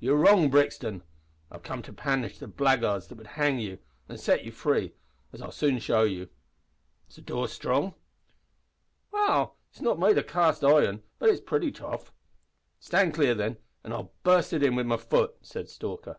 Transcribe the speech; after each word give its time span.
"You're 0.00 0.16
wrong, 0.16 0.50
Brixton; 0.50 1.04
I've 1.48 1.62
come 1.62 1.82
to 1.82 1.92
punish 1.92 2.38
the 2.40 2.48
blackguards 2.48 3.06
that 3.06 3.14
would 3.14 3.28
hang 3.38 3.60
you, 3.60 3.78
an' 4.08 4.18
set 4.18 4.44
you 4.44 4.50
free, 4.50 4.92
as 5.32 5.40
I'll 5.40 5.52
soon 5.52 5.78
show 5.78 6.02
you. 6.02 6.30
Is 7.08 7.14
the 7.14 7.22
door 7.22 7.46
strong?" 7.46 7.94
"Well, 9.12 9.54
it's 9.70 9.80
not 9.80 10.00
made 10.00 10.18
o' 10.18 10.24
cast 10.24 10.64
iron, 10.64 11.04
but 11.20 11.28
it's 11.28 11.40
pretty 11.40 11.70
tough." 11.70 12.10
"Stand 12.80 13.14
clear, 13.14 13.36
then, 13.36 13.56
an' 13.84 13.92
I'll 13.92 14.12
burst 14.24 14.52
it 14.52 14.64
in 14.64 14.74
wi' 14.74 14.82
my 14.82 14.96
foot," 14.96 15.36
said 15.42 15.68
Stalker. 15.68 16.18